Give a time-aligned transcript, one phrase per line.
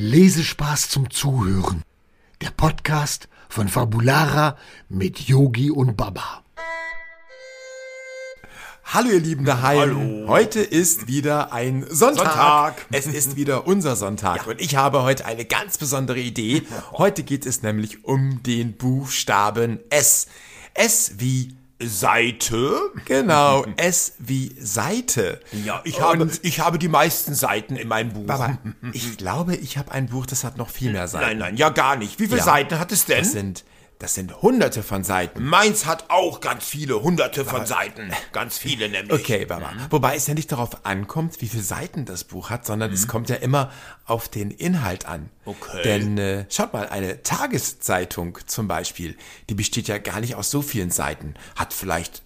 [0.00, 1.82] Lesespaß zum Zuhören.
[2.40, 4.56] Der Podcast von Fabulara
[4.88, 6.44] mit Yogi und Baba.
[8.84, 9.80] Hallo ihr Lieben daheim.
[9.80, 10.28] Hallo.
[10.28, 12.26] Heute ist wieder ein Sonntag.
[12.26, 12.86] Sonntag.
[12.92, 16.62] Es ist wieder unser Sonntag und ich habe heute eine ganz besondere Idee.
[16.92, 20.28] Heute geht es nämlich um den Buchstaben S.
[20.74, 22.74] S wie Seite?
[23.04, 25.40] genau, S wie Seite.
[25.64, 28.28] Ja, ich habe, Und- ich habe die meisten Seiten in meinem Buch.
[28.28, 28.58] Aber
[28.92, 31.26] ich glaube, ich habe ein Buch, das hat noch viel mehr Seiten.
[31.26, 32.18] nein, nein, ja gar nicht.
[32.18, 32.44] Wie viele Ja.
[32.44, 33.18] Seiten hat es denn?
[33.18, 33.64] Das sind
[33.98, 35.44] das sind hunderte von Seiten.
[35.44, 38.12] Meins hat auch ganz viele, hunderte von Seiten.
[38.32, 39.20] Ganz viele nämlich.
[39.20, 39.72] Okay, Baba.
[39.90, 43.28] Wobei es ja nicht darauf ankommt, wie viele Seiten das Buch hat, sondern es kommt
[43.28, 43.72] ja immer
[44.04, 45.30] auf den Inhalt an.
[45.44, 45.82] Okay.
[45.82, 49.16] Denn äh, schaut mal, eine Tageszeitung zum Beispiel,
[49.50, 51.34] die besteht ja gar nicht aus so vielen Seiten.
[51.56, 52.22] Hat vielleicht,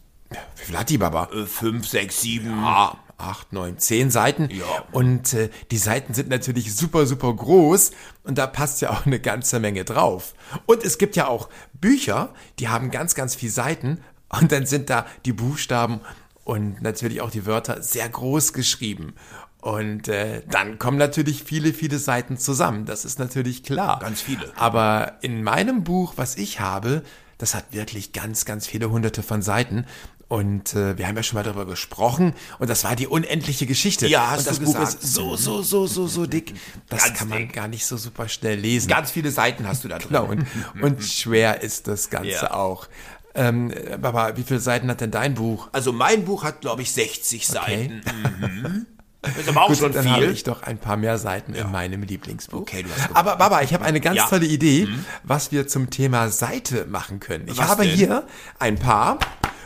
[0.57, 1.29] wie viel hat die, Baba?
[1.33, 2.53] Äh, Fünf, sechs, sieben.
[2.65, 4.49] Ah, acht, neun, zehn Seiten.
[4.51, 4.65] Ja.
[4.93, 7.93] Und äh, die Seiten sind natürlich super, super groß
[8.25, 10.35] und da passt ja auch eine ganze Menge drauf.
[10.67, 14.91] Und es gibt ja auch Bücher, die haben ganz, ganz viele Seiten und dann sind
[14.91, 16.01] da die Buchstaben
[16.45, 19.15] und natürlich auch die Wörter sehr groß geschrieben.
[19.61, 22.85] Und äh, dann kommen natürlich viele, viele Seiten zusammen.
[22.85, 24.01] Das ist natürlich klar.
[24.01, 24.53] Ganz viele.
[24.57, 27.05] Aber in meinem Buch, was ich habe,
[27.39, 29.87] das hat wirklich ganz, ganz viele hunderte von Seiten.
[30.33, 32.33] Und äh, wir haben ja schon mal darüber gesprochen.
[32.59, 34.07] Und das war die unendliche Geschichte.
[34.07, 35.05] Ja, hast und das du Buch gesagt.
[35.05, 36.55] ist so, so, so, so, so dick.
[36.89, 37.53] Das Ganz kann man dick.
[37.53, 38.89] gar nicht so super schnell lesen.
[38.89, 40.09] Ganz viele Seiten hast du da drin.
[40.09, 40.25] genau.
[40.25, 40.47] Und,
[40.83, 42.55] und schwer ist das Ganze Ja.
[42.55, 42.89] auch.
[43.35, 45.69] Ähm, Baba, wie viele Seiten hat denn dein Buch?
[45.73, 48.01] Also mein Buch hat, glaube ich, 60 Seiten.
[48.41, 48.87] Mhm.
[49.21, 50.33] Das ist aber auch Gut, schon dann habe viel.
[50.33, 52.63] ich doch ein paar mehr Seiten in meinem Lieblingsbuch.
[52.63, 53.15] Okay, du hast gewonnen.
[53.17, 54.25] Aber Baba, ich habe eine ganz Ja.
[54.25, 54.31] Mhm.
[54.31, 54.89] tolle Idee,
[55.23, 57.47] was wir zum Thema Seite machen können.
[57.47, 57.95] Ich Was habe denn?
[57.95, 58.27] hier
[58.59, 59.19] ein paar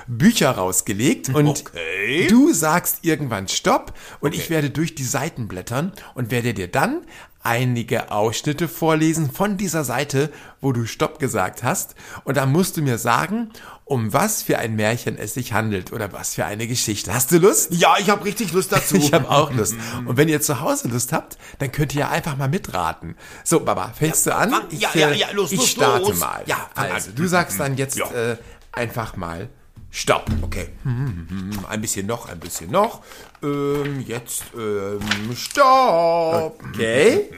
[0.08, 2.26] Bücher rausgelegt und Okay.
[2.28, 7.02] du sagst irgendwann Stopp und ich werde durch die Seiten blättern und werde dir dann
[7.42, 11.94] einige Ausschnitte vorlesen von dieser Seite, wo du Stopp gesagt hast.
[12.24, 13.50] Und dann musst du mir sagen,
[13.84, 17.14] um was für ein Märchen es sich handelt oder was für eine Geschichte.
[17.14, 17.70] Hast du Lust?
[17.72, 18.96] Ja, ich habe richtig Lust dazu.
[19.06, 19.76] Ich habe auch Lust.
[20.06, 23.14] Und wenn ihr zu Hause Lust habt, dann könnt ihr ja einfach mal mitraten.
[23.44, 24.52] So, Baba, fängst du an?
[24.70, 26.18] ja, ja, ja, los, ich los, starte los.
[26.18, 26.42] mal.
[26.46, 28.10] Ja, also, du sagst dann jetzt Ja.
[28.10, 28.36] äh,
[28.72, 29.48] einfach mal.
[29.90, 30.30] Stopp.
[30.42, 30.68] Okay.
[30.84, 33.02] Ein bisschen noch, ein bisschen noch.
[33.42, 35.00] Ähm, jetzt, ähm,
[35.34, 36.62] stopp.
[36.74, 37.30] Okay.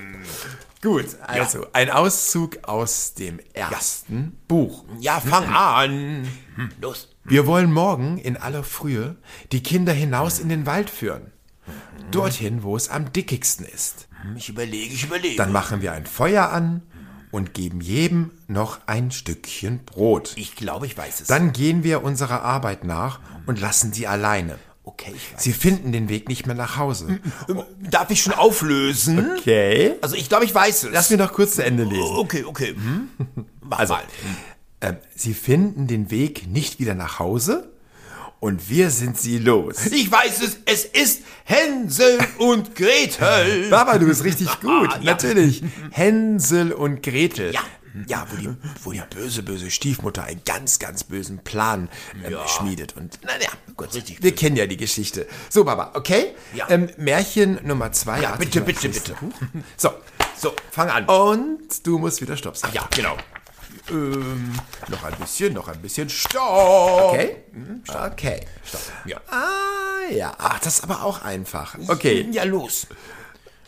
[0.80, 4.84] Gut, also ein Auszug aus dem ersten Buch.
[5.00, 6.28] Ja, fang an.
[6.54, 7.08] Hm, Los.
[7.24, 9.16] Wir wollen morgen in aller Frühe
[9.52, 11.32] die Kinder hinaus in den Wald führen.
[12.10, 14.08] Dorthin, wo es am dickigsten ist.
[14.36, 15.36] Ich überlege, ich überlege.
[15.36, 16.82] Dann machen wir ein Feuer an
[17.30, 20.32] und geben jedem noch ein Stückchen Brot.
[20.36, 21.26] ich glaube, ich weiß es.
[21.28, 24.58] Dann gehen wir unserer Arbeit nach und lassen sie alleine.
[24.84, 25.42] okay, ich weiß.
[25.42, 27.20] Sie finden den Weg nicht mehr nach Hause.
[27.48, 29.32] Ähm, Darf ich schon auflösen?
[29.38, 29.94] Okay.
[30.00, 30.90] Also ich glaube, ich weiß es.
[30.92, 32.16] Lass mir noch kurz zu Ende lesen.
[32.16, 32.68] Okay, okay.
[32.74, 33.08] Hm?
[33.60, 34.02] Mach Also, mal.
[34.80, 37.70] ähm, sie finden den Weg nicht wieder nach Hause
[38.40, 39.86] und wir sind sie los.
[39.86, 43.68] Ich weiß es, es ist Hänsel und Gretel.
[43.70, 44.88] Baba, du bist richtig gut.
[44.90, 45.12] Ah, ja.
[45.12, 45.62] Natürlich.
[45.90, 47.52] Hänsel und Gretel.
[47.52, 47.60] Ja.
[48.06, 48.48] Ja, wo die,
[48.84, 51.88] wo die böse, böse Stiefmutter einen ganz, ganz bösen Plan
[52.24, 52.46] ähm, Ja.
[52.46, 52.94] schmiedet.
[52.96, 55.26] Und naja, gut, Richtig wir kennen ja die Geschichte.
[55.48, 56.34] So, Baba, okay?
[56.54, 56.66] Ja.
[56.70, 58.20] Ähm, Märchen Nummer zwei.
[58.20, 59.14] Ja, bitte, bitte, bitte.
[59.20, 59.32] Buch.
[59.76, 59.90] So,
[60.36, 61.06] So, fang an.
[61.06, 62.74] und du musst wieder Stopp sagen.
[62.74, 63.16] Ja, genau.
[63.90, 64.52] Ähm,
[64.88, 66.08] noch ein bisschen, noch ein bisschen.
[66.08, 67.12] Stopp.
[67.12, 67.36] Okay?
[67.52, 68.40] Mhm, Okay.
[68.64, 68.80] Stopp.
[69.06, 69.18] Ja.
[69.30, 70.32] Ah, ja.
[70.38, 71.76] Ach, das ist aber auch einfach.
[71.88, 72.28] Okay.
[72.32, 72.86] Ja, los.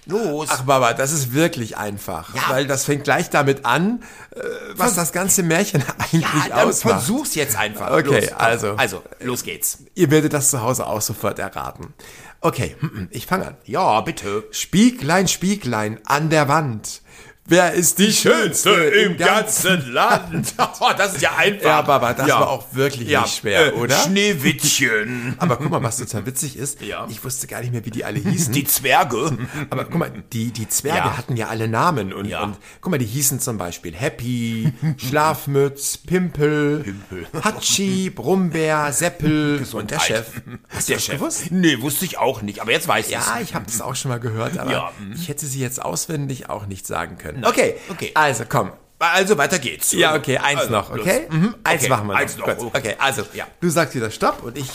[0.06, 0.48] Los.
[0.50, 2.34] Ach, Baba, das ist wirklich einfach.
[2.34, 2.42] Ja.
[2.48, 4.02] Weil das fängt gleich damit an,
[4.34, 4.40] äh,
[4.74, 6.96] was das ganze Märchen eigentlich ja, ausmacht.
[6.96, 7.90] versuch's jetzt einfach.
[7.92, 8.32] Okay, los.
[8.32, 8.74] also.
[8.76, 9.78] Also, los geht's.
[9.94, 11.94] Ihr werdet das zu Hause auch sofort erraten.
[12.40, 13.56] Okay, hm, ich fange an.
[13.66, 14.44] Ja, bitte.
[14.50, 17.02] Spieglein, Spieglein an der Wand.
[17.46, 20.54] Wer ist die Schönste im ganzen Land.
[20.82, 21.64] Oh, das ist ja einfach.
[21.66, 22.40] Ja, Baba, das Ja.
[22.40, 23.96] war auch wirklich Ja, nicht schwer, äh, oder?
[23.96, 25.34] Schneewittchen.
[25.38, 26.80] Aber guck mal, was total witzig ist.
[26.80, 27.06] Ja.
[27.10, 28.52] Ich wusste gar nicht mehr, wie die alle hießen.
[28.54, 29.36] Die Zwerge.
[29.70, 33.04] Aber guck mal, die, die Zwerge hatten ja alle Namen und, und guck mal, die
[33.06, 37.26] hießen zum Beispiel Happy, Schlafmütz, Pimpel, Pimpel.
[37.42, 40.26] Hatschi, Brummbär, Seppel und der Chef.
[40.68, 41.14] Hast du das Chef.
[41.18, 41.50] gewusst?
[41.50, 44.10] Nee, wusste ich auch nicht, aber jetzt weiß ich Ja, ich habe das auch schon
[44.10, 47.29] mal gehört, aber ich hätte sie jetzt auswendig auch nicht sagen können.
[47.44, 48.10] Okay, Okay.
[48.14, 48.72] also komm.
[48.98, 49.92] Also, weiter geht's.
[49.92, 51.26] Ja, okay, eins Also, noch, okay?
[51.30, 52.20] Mhm, eins Okay, machen wir noch.
[52.20, 52.58] eins noch, Gut.
[52.66, 52.78] okay.
[52.78, 53.46] Okay, also, Ja.
[53.60, 54.68] du sagst wieder Stopp und ich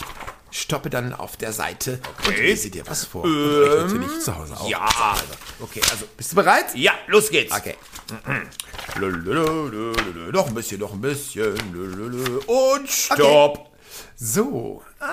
[0.50, 2.42] stoppe dann auf der Seite und Okay.
[2.46, 3.22] lese dir was vor.
[3.24, 3.30] und
[3.62, 4.68] euch natürlich zu Hause auch.
[4.68, 4.88] Ja,
[5.60, 6.06] okay, also.
[6.16, 6.66] Bist du bereit?
[6.74, 7.54] Ja, los geht's.
[7.54, 7.76] Okay.
[10.32, 11.54] Noch ein bisschen, noch ein bisschen.
[12.46, 13.70] Und stopp.
[14.16, 14.82] So.
[14.98, 15.06] Ah,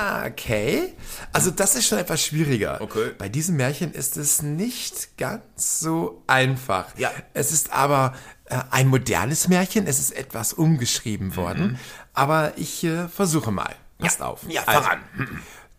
[0.00, 0.94] Ah, okay.
[1.32, 2.80] Also das ist schon etwas schwieriger.
[2.80, 3.10] Okay.
[3.18, 6.86] Bei diesem Märchen ist es nicht ganz so einfach.
[6.96, 7.10] Ja.
[7.34, 8.14] Es ist aber
[8.44, 9.86] äh, ein modernes Märchen.
[9.88, 11.78] Es ist etwas umgeschrieben worden.
[12.14, 13.74] Aber ich äh, versuche mal.
[13.98, 14.44] Passt auf.
[14.44, 14.50] Mhm.
[14.50, 15.00] Ja, fang an.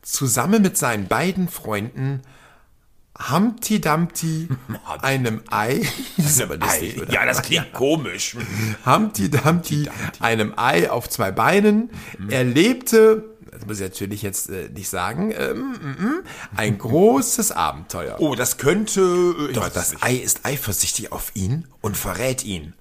[0.02, 2.22] Zusammen mit seinen beiden Freunden
[3.32, 4.48] Humpty Dumpty,
[5.02, 5.82] einem Ei.
[6.16, 7.12] Das ist aber lustig, oder?
[7.12, 8.38] Ja, das klingt komisch.
[8.86, 9.90] Humpty Dumpty,
[10.22, 11.90] einem Ei auf zwei Beinen.
[12.30, 16.24] Er lebte, das muss ich natürlich jetzt äh, nicht sagen, ähm, mm, mm,
[16.56, 18.18] ein großes Abenteuer.
[18.20, 19.02] Oh, das könnte.
[19.50, 20.04] äh, Doch das nicht.
[20.04, 22.74] Ei ist eifersüchtig auf ihn und verrät ihn.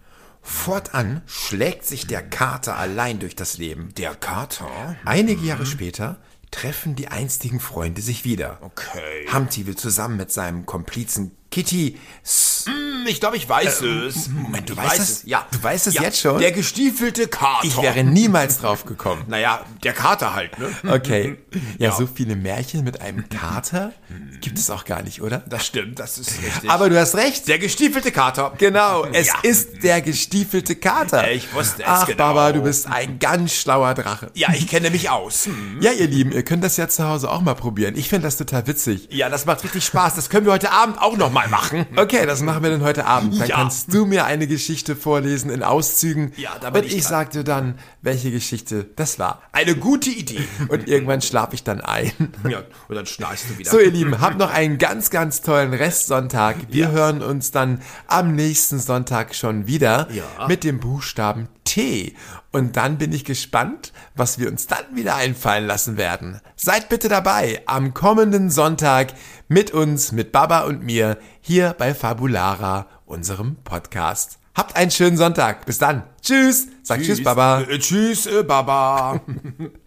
[0.43, 3.93] Fortan schlägt sich der Kater allein durch das Leben.
[3.97, 4.97] Der Kater?
[5.05, 6.17] Einige Jahre später
[6.50, 8.59] treffen die einstigen Freunde sich wieder.
[8.62, 9.26] Okay.
[9.31, 11.99] Humpty will zusammen mit seinem Komplizen Kitty.
[12.25, 14.28] S Hm, Ich glaube, ich weiß es.
[14.28, 15.22] Moment, du Ich weißt weiß es?
[15.50, 16.38] Du weißt es ja, jetzt schon?
[16.40, 17.64] Der gestiefelte Kater.
[17.66, 19.25] Ich wäre niemals drauf gekommen.
[19.28, 20.69] Naja, der Kater halt, ne?
[20.93, 21.37] Okay.
[21.78, 23.93] Ja, so viele Märchen mit einem Kater
[24.40, 25.38] gibt es auch gar nicht, oder?
[25.49, 26.70] Das stimmt, das ist richtig.
[26.70, 27.49] Aber du hast recht.
[27.49, 28.52] der gestiefelte Kater.
[28.58, 29.34] Genau, es Ja.
[29.43, 31.31] ist der gestiefelte Kater.
[31.31, 32.19] Ich wusste es Ach, genau.
[32.19, 34.31] Baba, du bist ein ganz schlauer Drache.
[34.34, 35.46] Ja, ich kenne mich aus.
[35.46, 35.78] Hm.
[35.81, 37.96] Ja, ihr Lieben, ihr könnt das ja zu Hause auch mal probieren.
[37.96, 39.08] Ich finde das total witzig.
[39.10, 40.14] Ja, das macht richtig Spaß.
[40.14, 41.87] Das können wir heute Abend auch noch mal machen.
[41.96, 43.41] Okay, das machen wir dann heute Abend.
[43.41, 43.56] Dann Ja.
[43.56, 46.33] kannst du mir eine Geschichte vorlesen in Auszügen.
[46.37, 49.43] Ja, da bin Und ich ich dir dann, welche Geschichte das war.
[49.53, 50.47] Eine gute Idee.
[50.69, 52.12] Und irgendwann schlafe ich dann ein.
[52.49, 53.71] Ja, und dann schnarchst du wieder.
[53.71, 56.56] So, ihr Lieben, habt noch einen ganz, ganz tollen Restsonntag.
[56.71, 60.47] Wir hören uns dann am nächsten Sonntag schon wieder Ja.
[60.47, 62.15] mit dem Buchstaben T.
[62.51, 66.41] Und dann bin ich gespannt, was wir uns dann wieder einfallen lassen werden.
[66.56, 69.12] Seid bitte dabei am kommenden Sonntag
[69.49, 74.39] mit uns, mit Baba und mir hier bei Fabulara, unserem Podcast.
[74.55, 75.67] Habt einen schönen Sonntag.
[75.67, 76.05] Bis dann.
[76.21, 76.69] Tschüss.
[76.83, 77.62] Sag Tschüss, Baba.
[77.62, 79.21] Äh, tschüss, äh, Baba.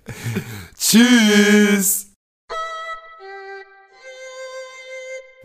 [0.78, 2.08] Tschüss.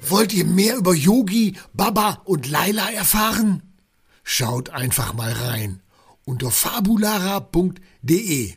[0.01, 3.63] Wollt ihr mehr über Yogi, Baba und Laila erfahren?
[4.23, 5.83] Schaut einfach mal rein
[6.25, 8.55] unter fabulara.de.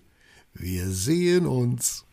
[0.54, 2.06] Wir sehen uns.